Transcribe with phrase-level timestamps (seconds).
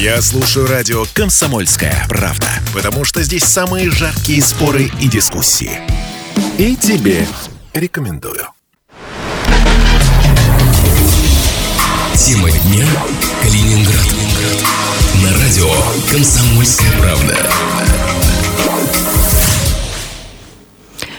[0.00, 5.80] Я слушаю радио «Комсомольская правда», потому что здесь самые жаркие споры и дискуссии.
[6.56, 7.26] И тебе
[7.74, 8.46] рекомендую.
[12.14, 12.86] Тема дня
[13.42, 14.06] Калининград.
[15.20, 15.68] На радио
[16.08, 17.50] «Комсомольская правда».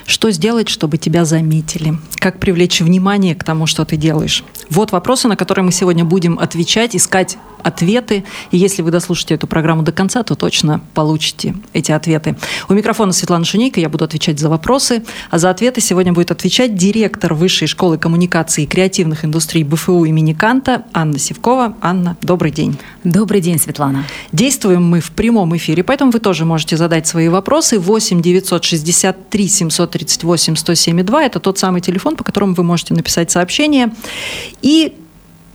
[0.09, 1.93] Что сделать, чтобы тебя заметили?
[2.15, 4.43] Как привлечь внимание к тому, что ты делаешь?
[4.71, 8.23] Вот вопросы, на которые мы сегодня будем отвечать, искать ответы.
[8.51, 12.37] И если вы дослушаете эту программу до конца, то точно получите эти ответы.
[12.69, 15.03] У микрофона Светлана Шунейка, я буду отвечать за вопросы.
[15.29, 20.33] А за ответы сегодня будет отвечать директор Высшей школы коммуникации и креативных индустрий БФУ имени
[20.33, 21.75] Канта Анна Севкова.
[21.81, 22.79] Анна, добрый день.
[23.03, 24.05] Добрый день, Светлана.
[24.31, 27.77] Действуем мы в прямом эфире, поэтому вы тоже можете задать свои вопросы.
[27.77, 33.91] 8 963 738 107 2– это тот самый телефон, по которому вы можете написать сообщение.
[34.61, 34.95] И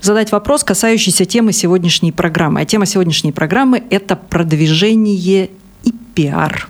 [0.02, 2.60] задать вопрос, касающийся темы сегодняшней программы.
[2.60, 5.48] А тема сегодняшней программы– это продвижение
[5.82, 6.68] и пиар.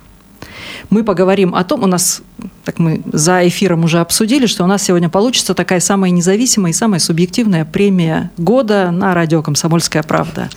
[0.89, 2.21] Мы поговорим о том, у нас,
[2.63, 6.75] так мы за эфиром уже обсудили, что у нас сегодня получится такая самая независимая и
[6.75, 10.49] самая субъективная премия года на радио «Комсомольская правда».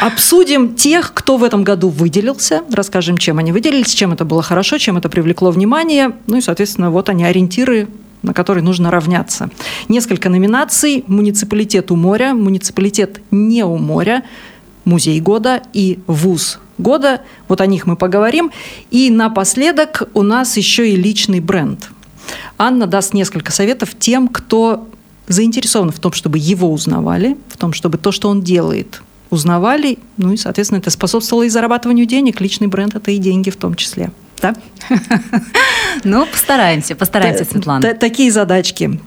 [0.00, 4.78] Обсудим тех, кто в этом году выделился, расскажем, чем они выделились, чем это было хорошо,
[4.78, 7.88] чем это привлекло внимание, ну и, соответственно, вот они ориентиры
[8.22, 9.50] на который нужно равняться.
[9.88, 11.04] Несколько номинаций.
[11.06, 14.24] Муниципалитет у моря, муниципалитет не у моря,
[14.84, 17.22] музей года и вуз года.
[17.48, 18.50] Вот о них мы поговорим.
[18.90, 21.90] И напоследок у нас еще и личный бренд.
[22.58, 24.88] Анна даст несколько советов тем, кто
[25.28, 29.98] заинтересован в том, чтобы его узнавали, в том, чтобы то, что он делает, узнавали.
[30.16, 32.40] Ну и, соответственно, это способствовало и зарабатыванию денег.
[32.40, 34.10] Личный бренд– это и деньги в том числе.
[34.40, 34.54] Да?
[36.04, 37.94] Ну, постараемся, постараемся, Светлана.
[37.94, 39.00] Такие задачки.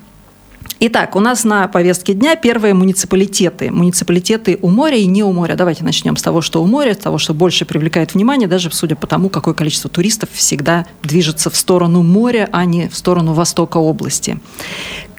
[0.81, 3.69] Итак, у нас на повестке дня первые муниципалитеты.
[3.71, 5.55] Муниципалитеты у моря и не у моря.
[5.55, 8.95] Давайте начнем с того, что у моря, с того, что больше привлекает внимание, даже судя
[8.95, 13.77] по тому, какое количество туристов всегда движется в сторону моря, а не в сторону востока
[13.77, 14.39] области.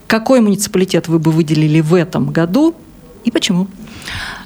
[0.06, 2.74] Какой муниципалитет вы бы выделили в этом году
[3.24, 3.68] и почему?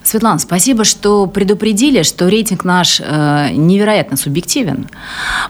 [0.04, 4.86] Светлана, спасибо, что предупредили, что рейтинг наш э, невероятно субъективен.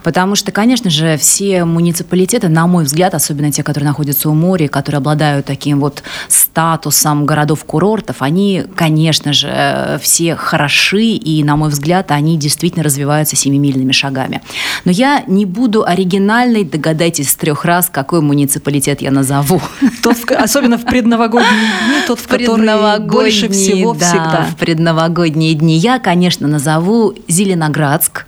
[0.05, 4.69] Потому что, конечно же, все муниципалитеты, на мой взгляд, особенно те, которые находятся у моря,
[4.69, 12.13] которые обладают таким вот статусом городов-курортов, они, конечно же, все хороши, и, на мой взгляд,
[12.13, 14.41] они действительно развиваются семимильными шагами.
[14.85, 19.61] Но я не буду оригинальной, догадайтесь с трех раз, какой муниципалитет я назову.
[20.03, 25.77] Тот, особенно в предновогодние дни, тот, в который больше всего да, всегда в предновогодние дни.
[25.77, 28.27] Я, конечно, назову Зеленоградск.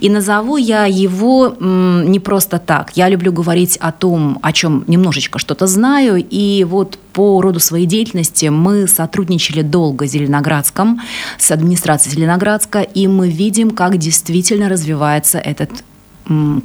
[0.00, 2.92] И назову я его не просто так.
[2.94, 6.24] Я люблю говорить о том, о чем немножечко что-то знаю.
[6.28, 11.00] И вот по роду своей деятельности мы сотрудничали долго с Зеленоградском,
[11.38, 15.70] с администрацией Зеленоградска, и мы видим, как действительно развивается этот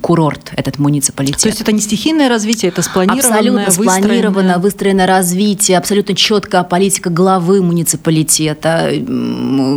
[0.02, 1.42] курорт, этот муниципалитет.
[1.42, 7.10] То есть это не стихийное развитие, это спланированное, Абсолютно спланированное, выстроенное развитие, абсолютно четкая политика
[7.10, 8.92] главы муниципалитета.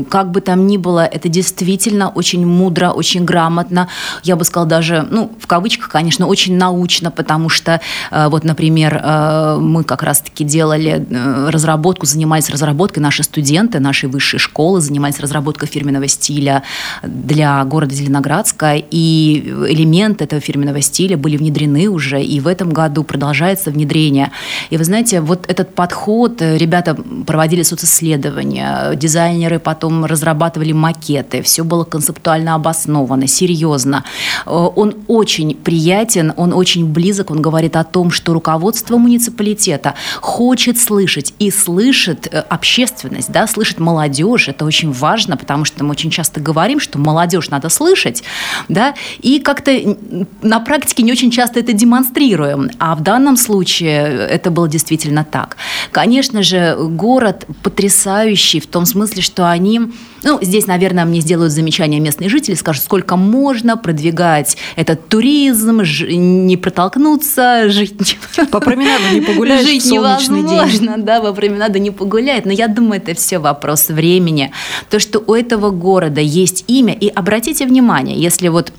[0.09, 3.89] Как бы там ни было, это действительно очень мудро, очень грамотно.
[4.23, 7.81] Я бы сказала даже, ну, в кавычках, конечно, очень научно, потому что,
[8.11, 14.09] э, вот, например, э, мы как раз-таки делали э, разработку, занимались разработкой, наши студенты нашей
[14.09, 16.63] высшей школы занимались разработкой фирменного стиля
[17.03, 23.05] для города Зеленоградска, и элементы этого фирменного стиля были внедрены уже, и в этом году
[23.05, 24.31] продолжается внедрение.
[24.71, 26.97] И вы знаете, вот этот подход, э, ребята
[27.27, 34.05] проводили социсследования, дизайнеры потом разрабатывали макеты, все было концептуально обосновано, серьезно.
[34.47, 40.79] Э, он очень приятен, он очень близок, он говорит о том, что руководство муниципалитета хочет
[40.79, 46.11] слышать и слышит э, общественность, да, слышит молодежь, это очень важно, потому что мы очень
[46.11, 48.23] часто говорим, что молодежь надо слышать,
[48.69, 49.97] да, и как как-то
[50.43, 52.71] на практике не очень часто это демонстрируем.
[52.79, 55.57] А в данном случае это было действительно так.
[55.93, 59.81] Конечно же, город потрясающий в том смысле, что они...
[60.23, 65.54] Ну, здесь, наверное, мне сделают замечание местные жители, скажут, сколько можно продвигать этот туризм,
[65.85, 68.19] ж, не протолкнуться, жить...
[68.51, 71.05] По променаду не погулять жить невозможно, день.
[71.05, 72.47] да, по променаду не погулять.
[72.47, 74.53] Но я думаю, это все вопрос времени.
[74.91, 78.73] То, что у этого города есть имя, и обратите внимание, если вот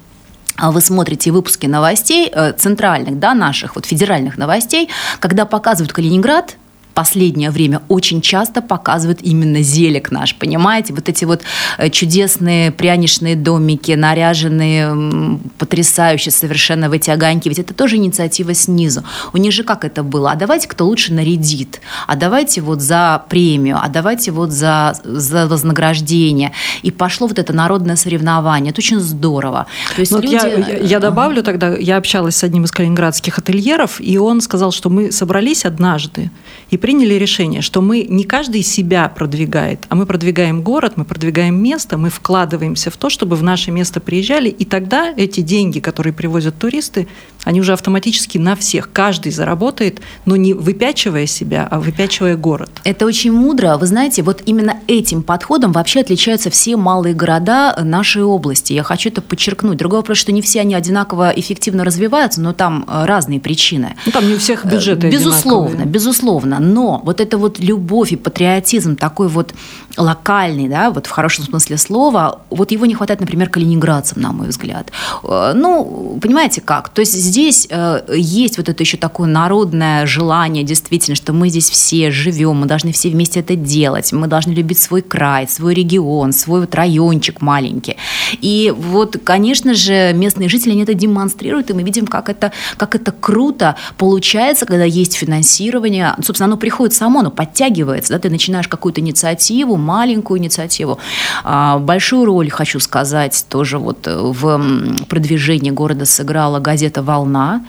[0.57, 4.89] а вы смотрите выпуски новостей, э, центральных, да, наших, вот федеральных новостей,
[5.19, 6.56] когда показывают Калининград,
[6.95, 10.94] последнее время очень часто показывают именно зелик наш, понимаете?
[10.94, 11.44] Вот эти вот
[11.77, 17.50] э, чудесные пряничные домики, наряженные потрясающе совершенно в эти огоньки.
[17.50, 19.03] Ведь это тоже инициатива снизу.
[19.33, 20.31] У них же как это было?
[20.31, 21.81] А давайте кто лучше нарядит?
[22.07, 23.77] А давайте вот за премию?
[23.81, 26.53] А давайте вот за, за вознаграждение?
[26.81, 28.71] И пошло вот это народное соревнование.
[28.71, 29.68] Это очень здорово.
[29.95, 30.33] То есть люди...
[30.33, 34.89] я, я добавлю тогда, я общалась с одним из калининградских ательеров, и он сказал, что
[34.89, 36.31] мы собрались однажды
[36.69, 41.55] и приняли решение, что мы не каждый себя продвигает, а мы продвигаем город, мы продвигаем
[41.55, 46.13] место, мы вкладываемся в то, чтобы в наше место приезжали, и тогда эти деньги, которые
[46.13, 47.07] привозят туристы,
[47.45, 48.91] они уже автоматически на всех.
[48.91, 52.69] Каждый заработает, но не выпячивая себя, а выпячивая город.
[52.83, 53.77] Это очень мудро.
[53.77, 58.73] Вы знаете, вот именно этим подходом вообще отличаются все малые города нашей области.
[58.73, 59.77] Я хочу это подчеркнуть.
[59.77, 63.95] Другой вопрос, что не все они одинаково эффективно развиваются, но там э, разные причины.
[64.05, 65.93] Ну, там не у всех бюджеты Безусловно, одинаковые.
[65.93, 66.59] безусловно.
[66.75, 69.54] Но вот эта вот любовь и патриотизм такой вот
[69.95, 74.50] локальный, да, вот в хорошем смысле слова, вот его не хватает, например, калининградцам, на мой
[74.50, 74.92] взгляд.
[75.24, 76.89] Э, ну, понимаете как?
[76.89, 81.69] То есть здесь э, есть вот это еще такое народное желание, действительно, что мы здесь
[81.69, 86.33] все живем, мы должны все вместе это делать, мы должны любить свой край, свой регион,
[86.33, 87.95] свой вот райончик маленький.
[88.42, 92.95] И вот, конечно же, местные жители они это демонстрируют, и мы видим, как это, как
[92.95, 96.16] это круто получается, когда есть финансирование.
[96.21, 100.97] Собственно, оно приходит само, оно подтягивается, да, ты начинаешь какую-то инициативу, маленькую инициативу.
[101.44, 104.59] А, большую роль, хочу сказать, тоже вот в
[105.07, 107.63] продвижении города сыграла газета «Волна»,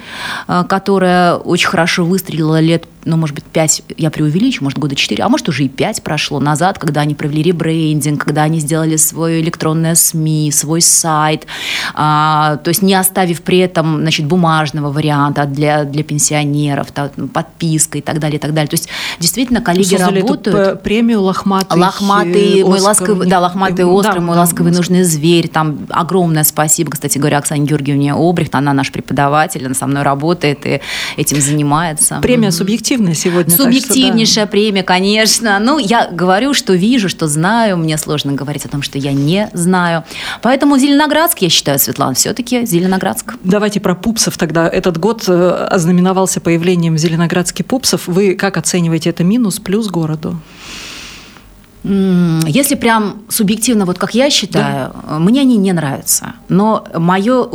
[0.48, 5.22] а, которая очень хорошо выстрелила лет ну, может быть, 5, я преувеличу, может, года 4,
[5.22, 9.40] а может, уже и 5 прошло назад, когда они провели ребрендинг, когда они сделали свое
[9.40, 11.46] электронное СМИ, свой сайт,
[11.94, 17.28] а, то есть не оставив при этом, значит, бумажного варианта для, для пенсионеров, та, ну,
[17.28, 18.68] подписка и так далее, и так далее.
[18.68, 18.88] То есть,
[19.20, 20.56] действительно, коллеги Создали работают.
[20.56, 21.80] Эту премию «Лохматый».
[21.80, 24.78] Лохматый, мой ласковый, да, лохматый острый, да, мой да, ласковый да.
[24.78, 25.48] нужный зверь.
[25.48, 30.66] Там огромное спасибо, кстати говоря, Оксане Георгиевне Обрехт, она наш преподаватель, она со мной работает
[30.66, 30.80] и
[31.16, 32.18] этим занимается.
[32.20, 33.56] Премия субъективная субъективная сегодня.
[33.56, 34.46] Субъективнейшая что, да.
[34.46, 35.58] премия, конечно.
[35.58, 37.76] Ну, я говорю, что вижу, что знаю.
[37.76, 40.04] Мне сложно говорить о том, что я не знаю.
[40.42, 43.34] Поэтому Зеленоградск, я считаю, Светлана, все-таки Зеленоградск.
[43.42, 44.68] Давайте про пупсов тогда.
[44.68, 48.06] Этот год э, ознаменовался появлением в Зеленоградске пупсов.
[48.06, 50.38] Вы как оцениваете это минус, плюс городу?
[51.84, 55.18] Если прям субъективно, вот как я считаю, да.
[55.18, 56.34] мне они не нравятся.
[56.48, 57.46] Но мое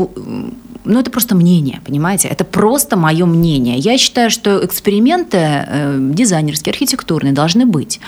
[0.83, 2.28] ну, это просто мнение, понимаете?
[2.28, 3.78] Это просто мое мнение.
[3.78, 8.00] Я считаю, что эксперименты э, дизайнерские, архитектурные должны быть.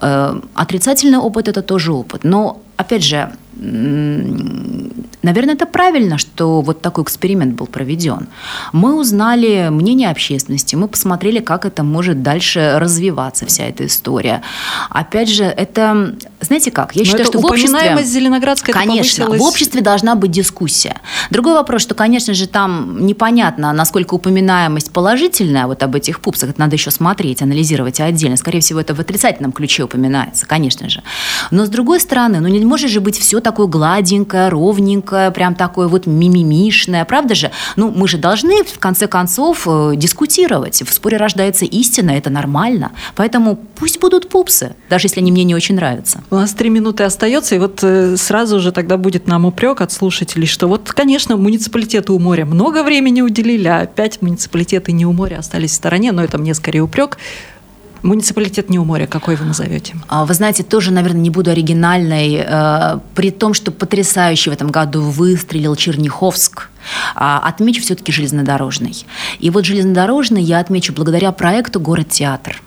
[0.00, 2.24] Э, отрицательный опыт– это тоже опыт.
[2.24, 8.28] Но, опять же, Наверное, это правильно, что вот такой эксперимент был проведен.
[8.72, 14.42] Мы узнали мнение общественности, мы посмотрели, как это может дальше развиваться, вся эта история.
[14.90, 18.02] Опять же, это, знаете как, я Но считаю, что в обществе...
[18.02, 20.96] Зеленоградская Конечно, в обществе должна быть дискуссия.
[21.30, 26.60] Другой вопрос, что, конечно же, там непонятно, насколько упоминаемость положительная вот об этих пупсах, это
[26.60, 28.36] надо еще смотреть, анализировать отдельно.
[28.36, 31.02] Скорее всего, это в отрицательном ключе упоминается, конечно же.
[31.50, 35.88] Но, с другой стороны, ну не может же быть все такое гладенькое, ровненькое, прям такое
[35.88, 37.50] вот мимимишное, правда же?
[37.76, 40.82] Ну, мы же должны, в конце концов, э, дискутировать.
[40.82, 42.92] В споре рождается истина, это нормально.
[43.14, 46.22] Поэтому пусть будут пупсы, даже если они мне не очень нравятся.
[46.30, 49.92] У нас три минуты остается, и вот э, сразу же тогда будет нам упрек от
[49.92, 55.12] слушателей, что вот, конечно, муниципалитеты у моря много времени уделили, а опять муниципалитеты не у
[55.12, 57.18] моря остались в стороне, но это мне скорее упрек.
[58.02, 59.94] Муниципалитет не у моря, какой вы назовете?
[60.08, 62.44] А, вы знаете, тоже, наверное, не буду оригинальной.
[62.44, 66.68] Э, при том, что потрясающе в этом году выстрелил Черняховск,
[67.14, 69.06] а, отмечу все-таки железнодорожный.
[69.38, 72.60] И вот железнодорожный я отмечу благодаря проекту «Город-театр».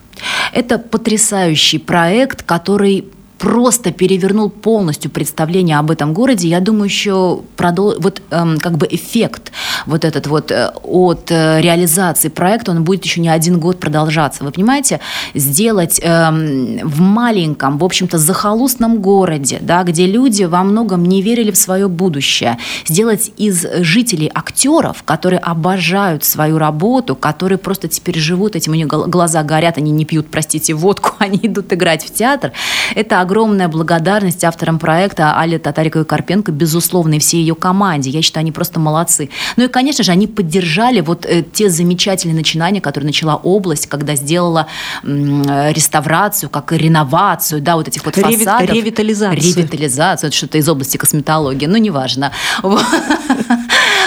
[0.53, 3.05] Это потрясающий проект, который
[3.37, 6.47] просто перевернул полностью представление об этом городе.
[6.47, 7.95] Я думаю, еще продол...
[7.99, 9.51] вот эм, как бы эффект
[9.85, 14.43] вот этот вот э, от э, реализации проекта, он будет еще не один год продолжаться.
[14.43, 14.99] Вы понимаете,
[15.33, 21.51] сделать эм, в маленьком, в общем-то, захолустном городе, да, где люди во многом не верили
[21.51, 28.55] в свое будущее, сделать из жителей актеров, которые обожают свою работу, которые просто теперь живут,
[28.55, 32.53] этим у них глаза горят, они не пьют, простите, водку, они идут играть в театр.
[32.95, 38.09] Это огромная благодарность авторам проекта Але Татариковой Карпенко, безусловно, и всей ее команде.
[38.09, 39.29] Я считаю, они просто молодцы.
[39.57, 44.15] Ну и, конечно же, они поддержали вот э, те замечательные начинания, которые начала область, когда
[44.15, 44.67] сделала
[45.03, 48.69] э, реставрацию, как и реновацию, да, вот этих вот Реви- фасадов.
[48.69, 49.41] Ревитализацию.
[49.41, 52.31] Ревитализацию, это что-то из области косметологии, ну, неважно.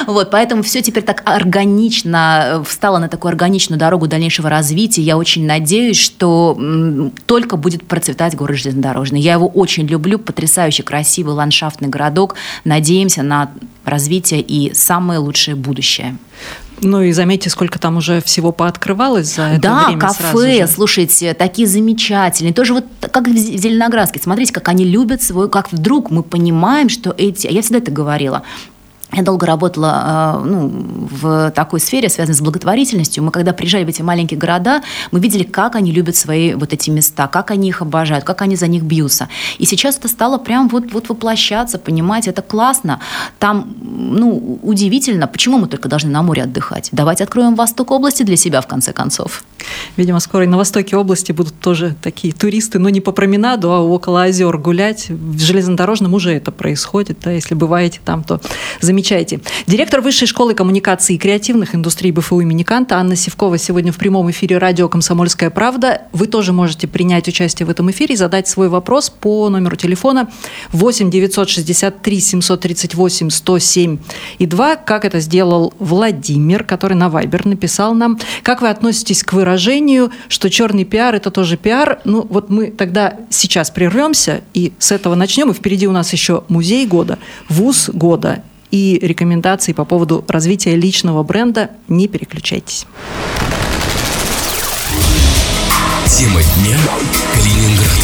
[0.08, 5.02] Вот, поэтому все теперь так органично, встало на такую органичную дорогу дальнейшего развития.
[5.02, 6.58] Я очень надеюсь, что
[7.26, 9.20] только будет процветать город железнодорожный.
[9.20, 12.36] Я его очень люблю, потрясающий, красивый ландшафтный городок.
[12.64, 13.50] Надеемся на
[13.84, 16.16] развитие и самое лучшее будущее.
[16.80, 20.00] Ну и заметьте, сколько там уже всего пооткрывалось за это да, время.
[20.00, 22.54] Да, кафе, слушайте, такие замечательные.
[22.54, 24.20] Тоже вот как в Зеленоградске.
[24.22, 25.50] Смотрите, как они любят свой...
[25.50, 27.46] Как вдруг мы понимаем, что эти...
[27.46, 28.42] Я всегда это говорила.
[29.12, 30.68] Я долго работала а, ну,
[31.10, 33.24] в такой сфере, связанной с благотворительностью.
[33.24, 36.90] Мы, когда приезжали в эти маленькие города, мы видели, как они любят свои вот эти
[36.90, 39.28] места, как они их обожают, как они за них бьются.
[39.56, 43.00] И сейчас это стало прям вот, вот воплощаться, понимаете, это классно.
[43.38, 46.90] Там, ну, удивительно, почему мы только должны на море отдыхать?
[46.92, 49.42] Давайте откроем Восток области для себя, в конце концов.
[49.96, 53.80] Видимо, скоро и на востоке области будут тоже такие туристы, но не по променаду, а
[53.80, 55.08] около озер гулять.
[55.08, 57.18] В железнодорожном уже это происходит.
[57.24, 58.40] Да, если бываете там, то
[58.98, 59.38] замечайте.
[59.68, 64.28] Директор Высшей школы коммуникации и креативных индустрий БФУ имени Канта Анна Севкова сегодня в прямом
[64.32, 66.02] эфире радио «Комсомольская правда».
[66.12, 70.28] Вы тоже можете принять участие в этом эфире и задать свой вопрос по номеру телефона
[70.72, 73.98] 8 963 738 107
[74.38, 78.18] и 2, как это сделал Владимир, который на Вайбер написал нам.
[78.42, 82.00] Как вы относитесь к выражению, что черный пиар– это тоже пиар.
[82.04, 85.52] Ну, вот мы тогда сейчас прервемся и с этого начнем.
[85.52, 91.22] И впереди у нас еще музей года, вуз года и рекомендации по поводу развития личного
[91.22, 91.70] бренда.
[91.88, 92.86] Не переключайтесь.
[96.06, 96.76] Тема дня
[97.34, 97.98] Калининград.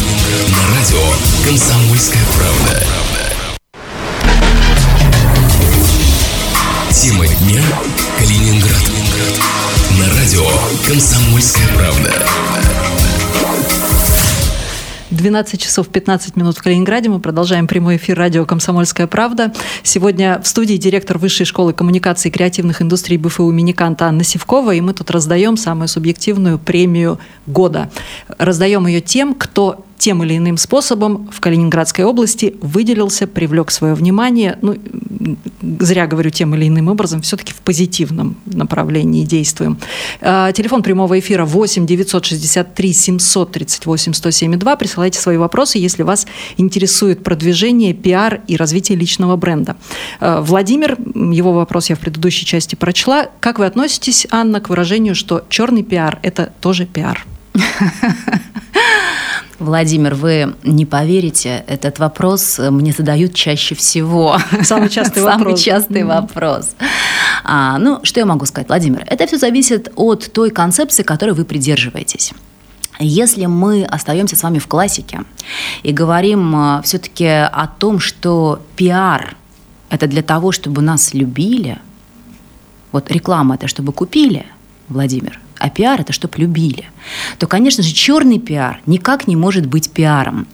[0.49, 1.01] На радио
[1.43, 2.83] «Комсомольская правда».
[6.91, 7.61] Тема дня
[8.17, 8.83] Калининград.
[9.99, 10.45] На радио
[10.87, 12.74] «Комсомольская правда».
[15.15, 17.09] 12 часов 15 минут в Калининграде.
[17.09, 19.53] Мы продолжаем прямой эфир радио «Комсомольская правда».
[19.81, 24.75] Сегодня в студии директор Высшей школы коммуникации и креативных индустрий БФУ Миниканта Анна Севкова.
[24.75, 27.17] И мы тут раздаем самую субъективную премию
[27.47, 27.89] года.
[28.37, 34.57] Раздаем ее тем, кто тем или иным способом в Калининградской области выделился, привлек свое внимание.
[34.61, 34.75] Ну,
[35.79, 39.77] зря говорю тем или иным образом, все-таки в позитивном направлении действуем.
[40.21, 47.93] А, телефон прямого эфира 8 963 738 107 Присылайте свои вопросы, если вас интересует продвижение,
[47.93, 49.77] пиар и развитие личного бренда.
[50.19, 53.29] А, Владимир, его вопрос я в предыдущей части прочла.
[53.39, 57.25] Как вы относитесь, Анна, к выражению, что черный пиар– это тоже пиар?
[59.59, 64.37] Владимир, вы не поверите, этот вопрос мне задают чаще всего.
[64.63, 65.43] Самый частый вопрос.
[65.43, 66.75] Самый частый вопрос.
[67.43, 69.05] А, ну, что я могу сказать, Владимир?
[69.07, 72.33] Это все зависит от той концепции, которой вы придерживаетесь.
[72.99, 75.21] Если мы остаемся с вами в классике
[75.83, 79.35] и говорим а, все-таки о том, что пиар–
[79.89, 81.77] это для того, чтобы нас любили,
[82.91, 84.45] вот реклама– это чтобы купили,
[84.89, 86.85] Владимир, а пиар это чтобы любили,
[87.39, 90.47] то, конечно же, черный пиар никак не может быть пиаром.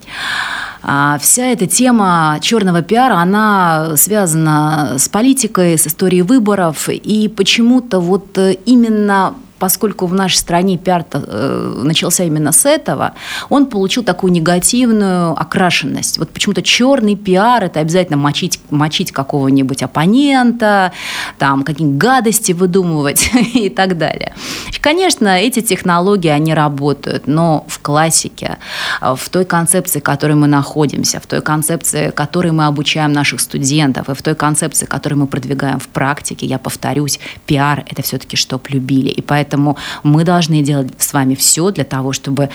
[0.82, 8.00] А вся эта тема черного пиара, она связана с политикой, с историей выборов, и почему-то
[8.00, 13.12] вот э, именно поскольку в нашей стране пиар э, начался именно с этого,
[13.48, 16.18] он получил такую негативную окрашенность.
[16.18, 20.90] Вот почему-то черный пиар– это обязательно мочить, мочить какого-нибудь оппонента,
[21.38, 24.34] там, какие-нибудь гадости выдумывать и так далее.
[24.80, 28.58] Конечно, эти технологии, они работают, но в классике,
[29.00, 34.08] в той концепции, в которой мы находимся, в той концепции, которой мы обучаем наших студентов,
[34.08, 38.68] и в той концепции, которую мы продвигаем в практике, я повторюсь, пиар– это все-таки чтоб
[38.68, 39.10] любили.
[39.10, 42.48] И поэтому Поэтому мы должны делать с вами все для того, чтобы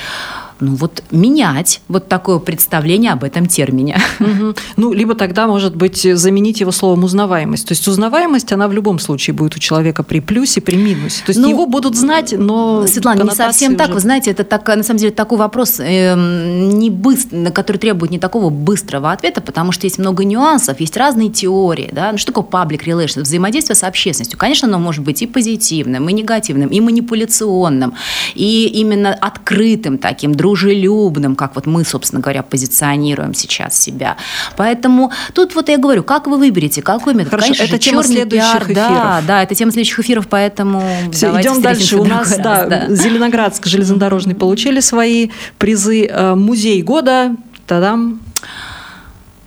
[0.59, 3.99] ну вот менять вот такое представление об этом термине.
[4.19, 4.55] Угу.
[4.77, 7.67] Ну, либо тогда, может быть, заменить его словом узнаваемость.
[7.67, 11.23] То есть узнаваемость, она в любом случае будет у человека при плюсе, при минусе.
[11.25, 12.85] То есть ну, его будут знать, но...
[12.87, 13.77] Светлана, не совсем уже...
[13.77, 13.89] так.
[13.91, 18.19] Вы знаете, это так, на самом деле такой вопрос, э, не быстро, который требует не
[18.19, 21.89] такого быстрого ответа, потому что есть много нюансов, есть разные теории.
[21.91, 22.11] Да?
[22.11, 23.21] Ну, что такое public relations?
[23.21, 24.37] Взаимодействие с общественностью.
[24.37, 27.93] Конечно, оно может быть и позитивным, и негативным, и манипуляционным,
[28.35, 34.15] и именно открытым таким, дружелюбным, как вот мы, собственно говоря, позиционируем сейчас себя.
[34.55, 37.31] Поэтому тут вот я говорю, как вы выберете, какой метод?
[37.31, 38.75] Хорошо, Конечно, это тема следующих пиар, эфиров.
[38.75, 41.97] Да, да, это тема следующих эфиров, поэтому Все, идем дальше.
[41.97, 46.05] У нас, раз, да, да, Зеленоградск железнодорожный получили свои призы.
[46.05, 47.35] Э, музей года,
[47.65, 48.21] тадам.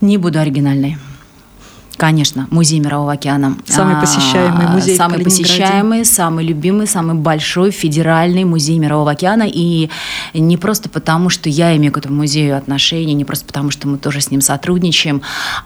[0.00, 0.98] Не буду оригинальной.
[2.00, 3.58] Конечно, музей Мирового океана.
[3.66, 4.96] Самый а, посещаемый музей.
[4.96, 9.44] Самый посещаемый, самый любимый, самый большой федеральный музей Мирового океана.
[9.46, 9.90] И
[10.32, 13.98] не просто потому, что я имею к этому музею отношение, не просто потому, что мы
[13.98, 15.20] тоже с ним сотрудничаем,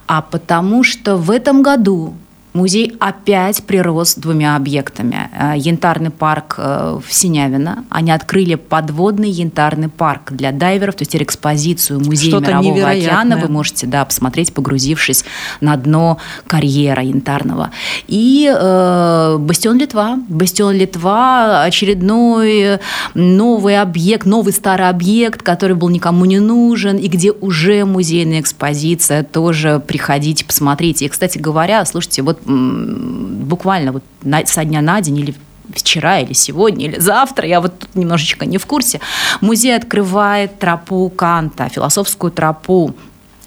[0.09, 2.14] а потому что в этом году
[2.54, 5.28] Музей опять прирос двумя объектами.
[5.37, 7.84] Э, янтарный парк э, в Синявино.
[7.90, 13.38] Они открыли подводный янтарный парк для дайверов, то есть экспозицию музея Что-то Мирового океана.
[13.38, 15.25] Вы можете да, посмотреть, погрузившись
[15.61, 17.73] на дно карьера янтарного.
[18.06, 20.20] И э, Бастион Литва.
[20.28, 22.78] Бастион Литва– очередной
[23.14, 29.25] новый объект, новый старый объект, который был никому не нужен, и где уже музейная экспозиция.
[29.25, 31.06] Тоже приходите, посмотрите.
[31.06, 35.35] И, кстати говоря, слушайте, вот буквально вот на, со дня на день или
[35.75, 39.01] вчера или сегодня или завтра, я вот тут немножечко не в курсе,
[39.41, 42.95] музей открывает тропу Канта, философскую тропу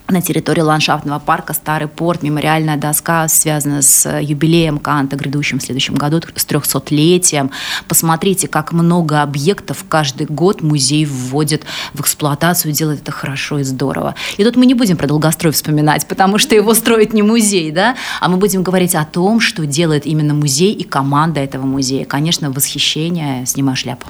[0.10, 5.96] на территории ландшафтного парка Старый порт, мемориальная доска, связанная с юбилеем Канта, грядущим в следующем
[5.96, 7.52] году, с 300-летием.
[7.88, 14.16] Посмотрите, как много объектов каждый год музей вводит в эксплуатацию, делает это хорошо и здорово.
[14.38, 17.96] И тут мы не будем про долгострой вспоминать, потому что его строит не музей, да,
[18.22, 22.06] а мы будем говорить о том, что делает именно музей и команда этого музея.
[22.06, 24.08] Конечно, восхищение, снимаю шляпу.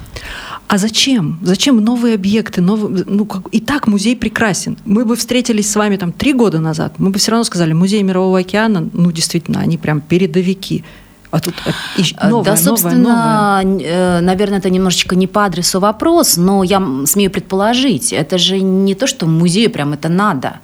[0.68, 1.38] А зачем?
[1.42, 2.60] Зачем новые объекты?
[2.60, 4.76] Новые, ну, как, и так музей прекрасен.
[4.84, 8.02] Мы бы встретились с вами там три года назад, мы бы все равно сказали, музей
[8.02, 10.84] Мирового океана, ну, действительно, они прям передовики.
[11.30, 13.84] А тут э, новое, да, собственно, новое.
[13.84, 18.94] Э, наверное, это немножечко не по адресу вопрос, но я смею предположить, это же не
[18.94, 20.60] то, что музею прям это надо.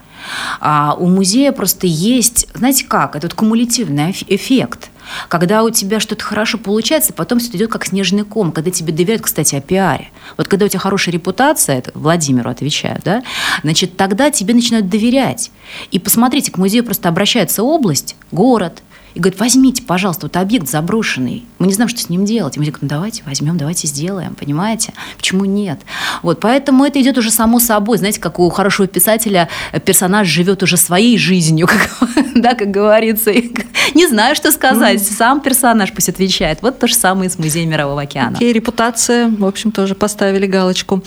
[0.60, 4.90] А у музея просто есть, знаете как, этот кумулятивный эффект.
[5.28, 8.52] Когда у тебя что-то хорошо получается, потом все идет как снежный ком.
[8.52, 10.08] Когда тебе доверяют, кстати, о пиаре.
[10.36, 13.22] Вот когда у тебя хорошая репутация, это Владимиру отвечаю, да,
[13.62, 15.50] значит, тогда тебе начинают доверять.
[15.90, 18.82] И посмотрите, к музею просто обращается область, город–
[19.14, 21.44] и говорит, возьмите, пожалуйста, вот объект заброшенный.
[21.58, 22.56] Мы не знаем, что с ним делать.
[22.56, 24.92] И мы говорим, ну давайте возьмем, давайте сделаем, понимаете?
[25.16, 25.80] Почему нет?
[26.22, 27.98] Вот, поэтому это идет уже само собой.
[27.98, 29.48] Знаете, как у хорошего писателя
[29.84, 31.90] персонаж живет уже своей жизнью, как,
[32.34, 33.32] да, как говорится.
[33.94, 35.00] Не знаю, что сказать.
[35.00, 35.12] Mm.
[35.16, 36.60] Сам персонаж пусть отвечает.
[36.62, 38.36] Вот то же самое и с Музеем Мирового океана.
[38.36, 41.04] Окей, репутация, в общем, тоже поставили галочку.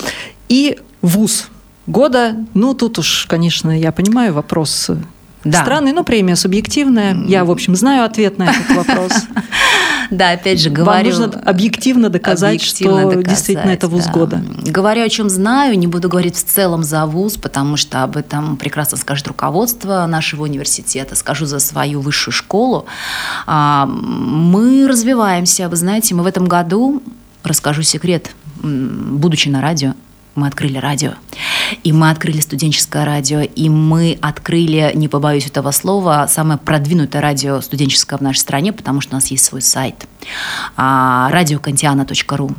[0.48, 1.50] И вуз
[1.88, 4.92] года, ну, тут уж, конечно, я понимаю вопрос
[5.44, 5.62] да.
[5.62, 7.16] Странный, но премия субъективная.
[7.28, 9.12] Я, в общем, знаю ответ на этот вопрос.
[10.10, 11.12] Да, опять же, говорю...
[11.12, 14.12] Вам нужно объективно доказать, объективно что доказать, действительно это вуз да.
[14.14, 14.44] года.
[14.66, 18.56] Говорю, о чем знаю, не буду говорить в целом за вуз, потому что об этом
[18.56, 21.16] прекрасно скажет руководство нашего университета.
[21.16, 22.86] Скажу за свою высшую школу.
[23.48, 25.68] А, мы развиваемся.
[25.68, 27.04] Вы знаете, мы в этом году,
[27.44, 28.32] расскажу секрет,
[28.64, 29.94] будучи на радио,
[30.38, 31.14] мы открыли радио.
[31.84, 37.60] И мы открыли студенческое радио, и мы открыли, не побоюсь этого слова, самое продвинутое радио
[37.60, 40.08] студенческое в нашей стране, потому что у нас есть свой сайт
[40.76, 42.52] радиокантиана.ру.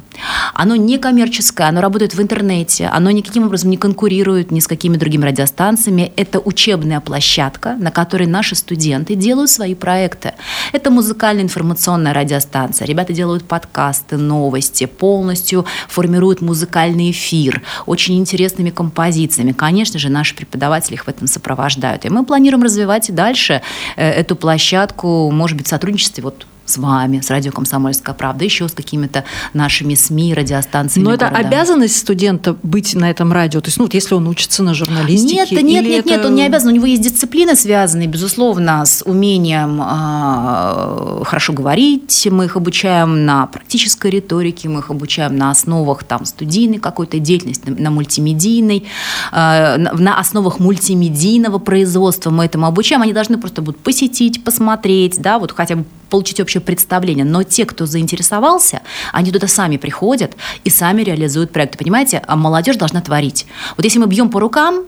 [0.55, 4.97] Оно не коммерческое, оно работает в интернете, оно никаким образом не конкурирует ни с какими
[4.97, 6.13] другими радиостанциями.
[6.17, 10.33] Это учебная площадка, на которой наши студенты делают свои проекты.
[10.73, 12.87] Это музыкальная информационная радиостанция.
[12.87, 19.53] Ребята делают подкасты, новости, полностью формируют музыкальный эфир очень интересными композициями.
[19.53, 22.05] Конечно же, наши преподаватели их в этом сопровождают.
[22.05, 23.63] И мы планируем развивать и дальше
[23.97, 28.69] э, эту площадку, может быть, в сотрудничестве вот с вами, с радио «Комсомольская правда», еще
[28.69, 31.27] с какими-то нашими СМИ, радиостанциями Но города.
[31.27, 33.61] это обязанность студента быть на этом радио?
[33.61, 35.35] То есть, ну, вот если он учится на журналистике?
[35.35, 36.09] Нет, нет, нет, это...
[36.09, 36.69] нет, он не обязан.
[36.69, 42.29] У него есть дисциплины, связанные, безусловно, с умением э, хорошо говорить.
[42.31, 47.71] Мы их обучаем на практической риторике, мы их обучаем на основах там, студийной какой-то деятельности,
[47.71, 48.85] на мультимедийной,
[49.33, 53.03] э, на основах мультимедийного производства мы этому обучаем.
[53.03, 57.25] Они должны просто будут посетить, посмотреть, да, вот хотя бы получить общее представление.
[57.25, 61.79] Но те, кто заинтересовался, они туда сами приходят и сами реализуют проекты.
[61.79, 63.47] Понимаете, а молодежь должна творить.
[63.77, 64.85] Вот если мы бьем по рукам,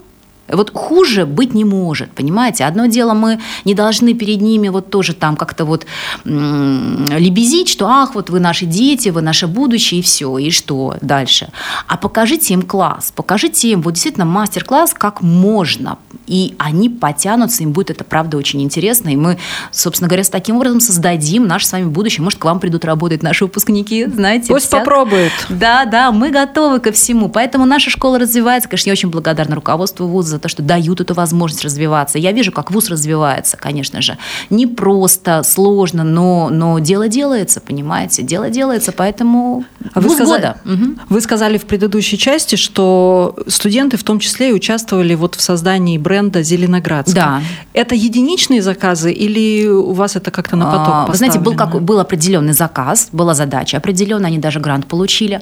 [0.53, 2.65] вот хуже быть не может, понимаете?
[2.65, 5.85] Одно дело, мы не должны перед ними вот тоже там как-то вот
[6.25, 11.49] лебезить, что ах, вот вы наши дети, вы наше будущее, и все, и что дальше?
[11.87, 17.71] А покажите им класс, покажите им вот действительно мастер-класс, как можно, и они потянутся, им
[17.71, 19.37] будет это правда очень интересно, и мы,
[19.71, 22.23] собственно говоря, с таким образом создадим наше с вами будущее.
[22.23, 24.47] Может, к вам придут работать наши выпускники, знаете.
[24.47, 24.79] Пусть вся...
[24.79, 25.31] попробуют.
[25.49, 28.69] Да, да, мы готовы ко всему, поэтому наша школа развивается.
[28.69, 32.17] Конечно, я очень благодарна руководству вуза за то, что дают эту возможность развиваться.
[32.17, 34.17] Я вижу, как вуз развивается, конечно же.
[34.49, 38.23] Не просто, сложно, но, но дело делается, понимаете?
[38.23, 40.95] Дело делается, поэтому а вы сказали, Угу.
[41.09, 45.97] Вы сказали в предыдущей части, что студенты в том числе и участвовали вот в создании
[45.97, 47.15] бренда Зеленоградска.
[47.15, 47.41] Да.
[47.73, 51.81] Это единичные заказы или у вас это как-то на поток а, Вы знаете, был, как,
[51.81, 55.41] был определенный заказ, была задача определенная, они даже грант получили.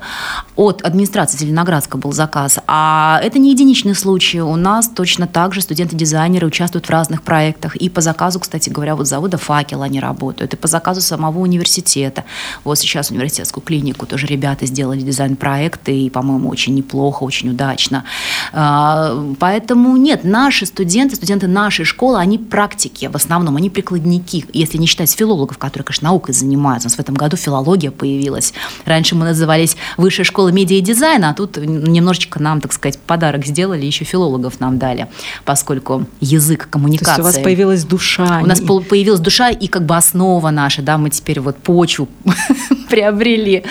[0.56, 2.60] От администрации Зеленоградска был заказ.
[2.68, 4.42] А это не единичный случай.
[4.42, 7.76] У нас точно так же студенты-дизайнеры участвуют в разных проектах.
[7.76, 12.26] И по заказу, кстати говоря, вот завода «Факел» они работают, и по заказу самого университета.
[12.64, 18.04] Вот сейчас университетскую клинику тоже ребята сделали дизайн-проекты, и, по-моему, очень неплохо, очень удачно.
[18.54, 24.78] А, поэтому нет, наши студенты, студенты нашей школы, они практики в основном, они прикладники, если
[24.78, 26.88] не считать филологов, которые, конечно, наукой занимаются.
[26.88, 28.54] У нас в этом году филология появилась.
[28.86, 33.46] Раньше мы назывались Высшая школа медиа и дизайна, а тут немножечко нам, так сказать, подарок
[33.46, 35.08] сделали, еще филологов нам дали,
[35.46, 37.06] поскольку язык коммуникации.
[37.06, 38.40] То есть у вас появилась душа.
[38.42, 42.08] У нас появилась душа и как бы основа наша, да, мы теперь вот почву
[42.90, 43.64] приобрели.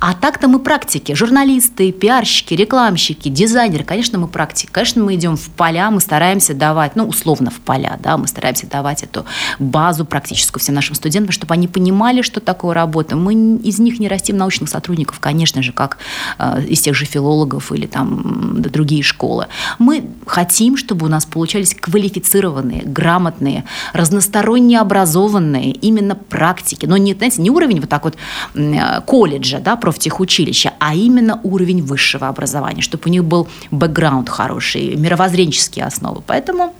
[0.00, 4.68] А так-то мы практики, журналисты, пиарщики, рекламщики, дизайнеры, конечно, мы практики.
[4.70, 8.66] Конечно, мы идем в поля, мы стараемся давать, ну, условно в поля, да, мы стараемся
[8.66, 9.24] давать эту
[9.58, 13.16] базу практическую всем нашим студентам, чтобы они понимали, что такое работа.
[13.16, 15.98] Мы из них не растим научных сотрудников, конечно же, как
[16.38, 19.46] э, из тех же филологов или там другие школы.
[19.78, 26.86] Мы хотим, чтобы у нас получались квалифицированные, грамотные, разносторонне образованные именно практики.
[26.86, 28.16] Но не, знаете, не уровень вот так вот
[28.54, 34.96] э, колледжа, да, профтехучилища, а именно уровень высшего образования, чтобы у них был бэкграунд хороший,
[34.96, 36.22] мировоззренческие основы.
[36.26, 36.74] Поэтому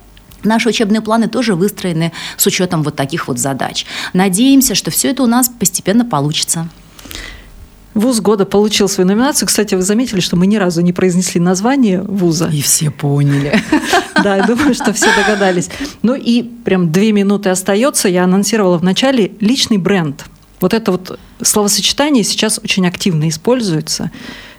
[0.44, 3.86] Наши учебные планы тоже выстроены с учетом вот таких вот задач.
[4.12, 6.68] Надеемся, что все это у нас постепенно получится.
[7.98, 9.48] Вуз года получил свою номинацию.
[9.48, 12.48] Кстати, вы заметили, что мы ни разу не произнесли название вуза.
[12.52, 13.60] И все поняли.
[14.20, 15.70] Да, я думаю, что все догадались.
[16.02, 18.08] Ну и прям две минуты остается.
[18.08, 20.24] Я анонсировала в начале личный бренд.
[20.60, 24.10] Вот это вот словосочетание сейчас очень активно используется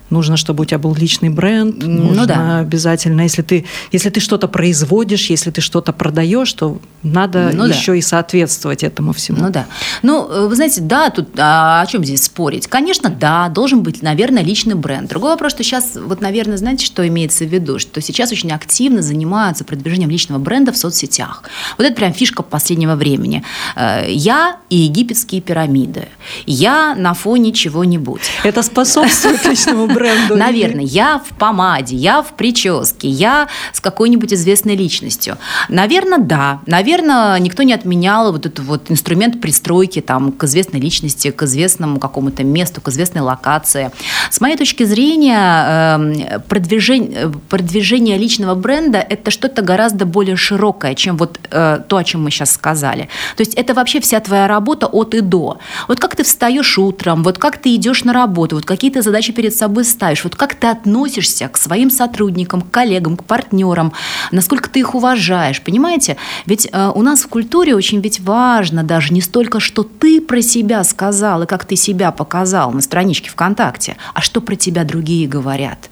[0.10, 2.60] нужно, чтобы у тебя был личный бренд, ну нужно ну, да.
[2.60, 7.92] обязательно, если ты, если ты что-то производишь, если ты что-то продаешь, то надо ну, еще
[7.92, 7.98] да.
[7.98, 9.42] и соответствовать этому всему.
[9.42, 9.68] Ну да.
[10.02, 12.68] Ну, э, вы знаете, да, тут а, о чем здесь спорить?
[12.68, 15.10] Конечно, да, должен быть, наверное, личный бренд.
[15.10, 17.80] Другой вопрос, что сейчас, вот, наверное, знаете, что имеется в виду?
[17.80, 21.44] Что сейчас очень активно занимаются продвижением личного бренда в соцсетях.
[21.78, 23.44] Вот это прям фишка последнего времени.
[23.76, 26.10] Э, я и египетские пирамиды.
[26.46, 28.22] Я на фоне чего-нибудь.
[28.44, 30.36] Это способствует личному бренду бренду.
[30.36, 35.38] Наверное, я в помаде, я в прическе, я с какой-нибудь известной личностью.
[35.70, 36.62] Наверное, да.
[36.66, 42.00] Наверное, никто не отменял вот этот вот инструмент пристройки там, к известной личности, к известному
[42.00, 43.92] какому-то месту, к известной локации.
[44.30, 51.18] С моей точки зрения, эм, продвижение, продвижение личного бренда– это что-то гораздо более широкое, чем
[51.18, 53.10] вот э, то, о чем мы сейчас сказали.
[53.36, 55.60] То есть это вообще вся твоя работа от и до.
[55.88, 59.34] Вот как ты встаешь утром, вот как ты идешь на работу, вот какие ты задачи
[59.34, 63.94] перед собой ставишь, вот как ты относишься к своим сотрудникам, к коллегам, к партнерам,
[64.32, 66.18] насколько ты их уважаешь, понимаете?
[66.46, 70.42] Ведь э, у нас в культуре очень ведь важно даже не столько, что ты про
[70.42, 75.28] себя сказал и как ты себя показал на страничке ВКонтакте, а что про тебя другие
[75.28, 75.89] говорят.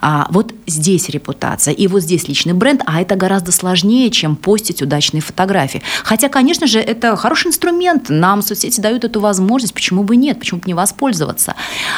[0.00, 4.82] А вот здесь репутация, и вот здесь личный бренд, а это гораздо сложнее, чем постить
[4.82, 5.82] удачные фотографии.
[6.02, 10.60] Хотя, конечно же, это хороший инструмент, нам соцсети дают эту возможность, почему бы нет, почему
[10.60, 11.54] бы не воспользоваться.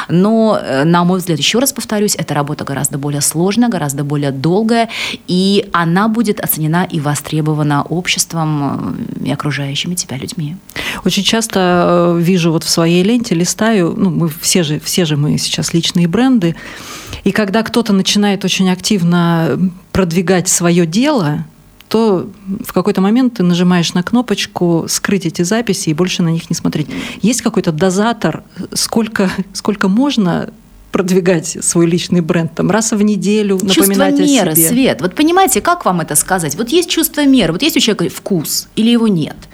[0.09, 4.31] Но, э, на мой взгляд, еще раз повторюсь, эта работа гораздо более сложная, гораздо более
[4.31, 4.89] долгая,
[5.27, 10.55] и она будет оценена и востребована обществом э, и окружающими тебя людьми.
[11.05, 15.17] Очень часто э, вижу вот в своей ленте, листаю, ну, мы все же, все же
[15.17, 16.55] мы сейчас личные бренды,
[17.27, 19.59] и когда кто-то начинает очень активно
[19.91, 21.43] продвигать свое дело,
[21.89, 22.29] то
[22.65, 26.55] в какой-то момент ты нажимаешь на кнопочку «скрыть эти записи» и больше на них не
[26.55, 26.87] смотреть.
[27.21, 30.51] Есть какой-то дозатор, сколько, сколько можно
[30.93, 34.67] продвигать свой личный бренд там раз в неделю, напоминать чувство меры, о себе.
[34.69, 35.01] Свет.
[35.01, 36.55] Вот понимаете, как вам это сказать?
[36.55, 39.35] Вот есть чувство меры, вот есть у человека вкус или его нет–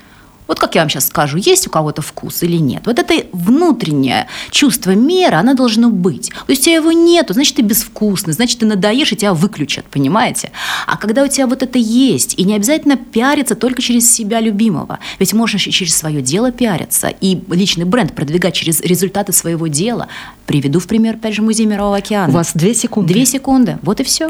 [0.53, 2.83] вот как я вам сейчас скажу, есть у кого-то вкус или нет.
[2.85, 6.29] Вот это внутреннее чувство меры, оно должно быть.
[6.29, 9.85] То есть у тебя его нет, значит, ты безвкусный, значит, ты надоешь, и тебя выключат,
[9.85, 10.51] понимаете?
[10.85, 14.99] А когда у тебя вот это есть, и не обязательно пиариться только через себя любимого,
[15.17, 20.07] ведь можно через свое дело пиариться и личный бренд продвигать через результаты своего дела.
[20.45, 22.29] Приведу в пример, опять же, Музей Мирового океана.
[22.31, 23.11] У вас две секунды.
[23.11, 24.29] Две секунды, вот и все.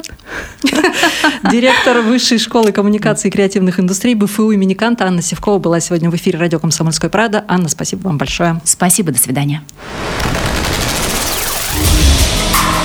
[1.51, 6.15] Директор Высшей школы коммуникации и креативных индустрий БФУ имени Канта Анна Севкова была сегодня в
[6.15, 7.43] эфире радио «Комсомольская правда».
[7.47, 8.61] Анна, спасибо вам большое.
[8.63, 9.63] Спасибо, до свидания.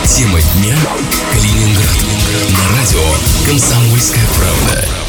[0.06, 0.76] Тема дня
[1.32, 1.96] Калининград.
[2.50, 3.04] На радио
[3.46, 5.07] «Комсомольская правда».